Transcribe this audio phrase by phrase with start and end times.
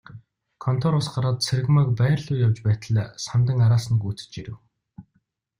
[0.63, 4.57] Контороос гараад Цэрэгмааг байр руугаа явж байтал Самдан араас нь гүйцэж ирэв.